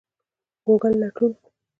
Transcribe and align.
ګوګل 0.63 0.93
لټون 1.01 1.33